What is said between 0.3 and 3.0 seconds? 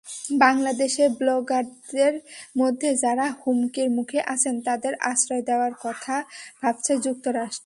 বাংলাদেশে ব্লগারদের মধ্যে